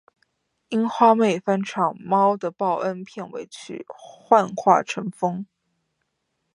[0.69, 5.41] 樱花妹翻唱《猫的报恩》片尾曲《幻化成风》